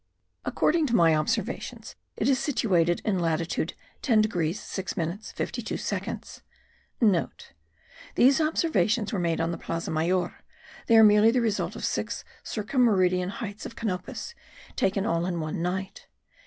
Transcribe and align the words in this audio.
According 0.45 0.87
to 0.87 0.95
my 0.95 1.13
observations 1.13 1.95
it 2.17 2.27
is 2.27 2.39
situated 2.39 3.03
in 3.05 3.19
latitude 3.19 3.75
10 4.01 4.21
degrees 4.21 4.59
6 4.59 4.97
minutes 4.97 5.31
52 5.33 5.77
seconds.* 5.77 6.41
(* 6.73 6.99
These 8.15 8.41
observations 8.41 9.13
were 9.13 9.19
made 9.19 9.39
on 9.39 9.51
the 9.51 9.59
Plaza 9.59 9.91
Major. 9.91 10.37
They 10.87 10.97
are 10.97 11.03
merely 11.03 11.29
the 11.29 11.39
result 11.39 11.75
of 11.75 11.85
six 11.85 12.25
circum 12.41 12.81
meridian 12.81 13.29
heights 13.29 13.67
of 13.67 13.75
Canopus, 13.75 14.33
taken 14.75 15.05
all 15.05 15.27
in 15.27 15.39
one 15.39 15.61
night. 15.61 16.07